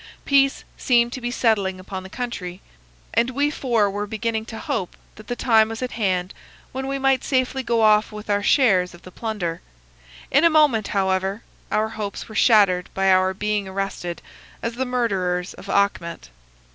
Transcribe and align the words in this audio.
Peace 0.25 0.63
seemed 0.79 1.13
to 1.13 1.21
be 1.21 1.29
settling 1.29 1.79
upon 1.79 2.01
the 2.01 2.09
country, 2.09 2.59
and 3.13 3.29
we 3.29 3.51
four 3.51 3.87
were 3.87 4.07
beginning 4.07 4.45
to 4.45 4.57
hope 4.57 4.95
that 5.13 5.27
the 5.27 5.35
time 5.35 5.69
was 5.69 5.83
at 5.83 5.91
hand 5.91 6.33
when 6.71 6.87
we 6.87 6.97
might 6.97 7.23
safely 7.23 7.61
go 7.61 7.81
off 7.81 8.11
with 8.11 8.27
our 8.27 8.41
shares 8.41 8.95
of 8.95 9.03
the 9.03 9.11
plunder. 9.11 9.61
In 10.31 10.43
a 10.43 10.49
moment, 10.49 10.87
however, 10.87 11.43
our 11.71 11.89
hopes 11.89 12.27
were 12.27 12.33
shattered 12.33 12.89
by 12.95 13.11
our 13.11 13.35
being 13.35 13.67
arrested 13.67 14.23
as 14.63 14.73
the 14.73 14.85
murderers 14.85 15.53
of 15.53 15.69
Achmet. 15.69 16.29